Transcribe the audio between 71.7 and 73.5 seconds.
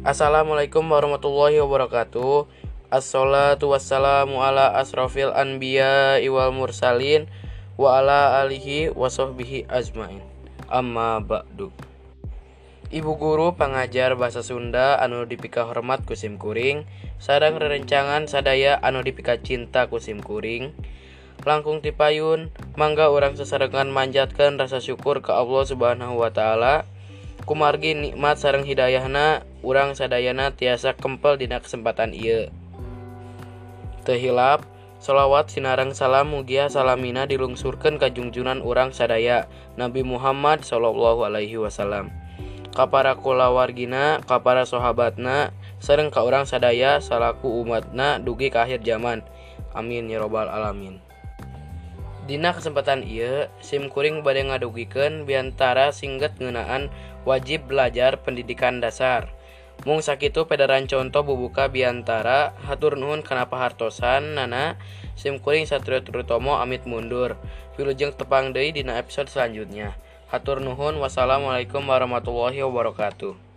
warahmatullahi wabarakatuh